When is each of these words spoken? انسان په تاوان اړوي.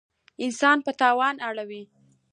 انسان 0.43 0.77
په 0.85 0.91
تاوان 1.01 1.35
اړوي. 1.47 1.83